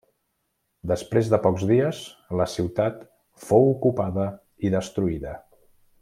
Després 0.91 1.27
de 1.33 1.39
pocs 1.43 1.65
dies 1.73 1.99
la 2.41 2.47
ciutat 2.55 3.03
fou 3.49 3.69
ocupada 3.77 4.25
i 4.69 4.73
destruïda. 4.81 5.35